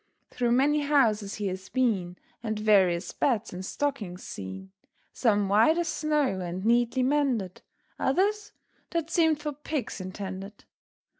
Through 0.31 0.53
many 0.53 0.79
houses 0.79 1.35
he 1.35 1.45
has 1.49 1.69
been, 1.69 2.17
And 2.41 2.57
various 2.57 3.11
beds 3.11 3.53
and 3.53 3.63
stockings 3.63 4.23
seen; 4.23 4.71
Some, 5.13 5.47
white 5.47 5.77
as 5.77 5.89
snow, 5.89 6.39
and 6.39 6.65
neatly 6.65 7.03
mended, 7.03 7.61
Others, 7.99 8.51
that 8.89 9.11
seemed 9.11 9.39
for 9.39 9.51
pigs 9.53 10.01
intended. 10.01 10.65